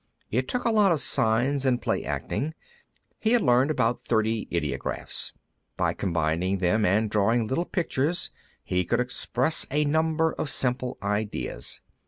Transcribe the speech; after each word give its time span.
It 0.31 0.47
took 0.47 0.65
a 0.65 0.71
lot 0.71 0.91
of 0.91 0.99
signs 0.99 1.63
and 1.63 1.79
play 1.79 2.03
acting. 2.03 2.55
He 3.19 3.33
had 3.33 3.41
learned 3.43 3.69
about 3.69 4.01
thirty 4.01 4.47
ideographs; 4.51 5.31
by 5.77 5.93
combining 5.93 6.57
them 6.57 6.85
and 6.85 7.07
drawing 7.07 7.45
little 7.45 7.65
pictures, 7.65 8.31
he 8.63 8.83
could 8.83 8.99
express 8.99 9.67
a 9.69 9.85
number 9.85 10.33
of 10.33 10.49
simple 10.49 10.97
ideas. 11.03 11.81